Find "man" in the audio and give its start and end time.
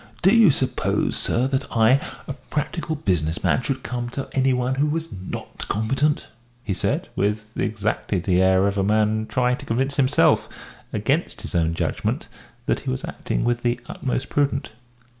3.43-3.61, 8.83-9.27